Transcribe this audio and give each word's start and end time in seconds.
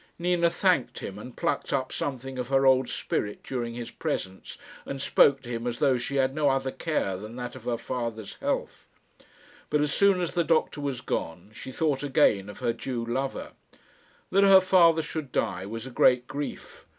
Nina 0.17 0.49
thanked 0.49 0.97
him, 0.97 1.19
and 1.19 1.37
plucked 1.37 1.71
up 1.71 1.91
something 1.91 2.39
of 2.39 2.47
her 2.47 2.65
old 2.65 2.89
spirit 2.89 3.43
during 3.43 3.75
his 3.75 3.91
presence, 3.91 4.57
and 4.83 4.99
spoke 4.99 5.43
to 5.43 5.49
him 5.49 5.67
as 5.67 5.77
though 5.77 5.99
she 5.99 6.15
had 6.15 6.33
no 6.33 6.49
other 6.49 6.71
care 6.71 7.17
than 7.17 7.35
that 7.35 7.55
of 7.55 7.65
her 7.65 7.77
father's 7.77 8.33
health; 8.37 8.87
but 9.69 9.79
as 9.79 9.93
soon 9.93 10.19
as 10.19 10.31
the 10.31 10.43
doctor 10.43 10.81
was 10.81 11.01
gone 11.01 11.51
she 11.53 11.71
thought 11.71 12.01
again 12.01 12.49
of 12.49 12.61
her 12.61 12.73
Jew 12.73 13.05
lover. 13.05 13.51
That 14.31 14.43
her 14.43 14.59
father 14.59 15.03
should 15.03 15.31
die 15.31 15.67
was 15.67 15.85
a 15.85 15.91
great 15.91 16.25
grief. 16.25 16.83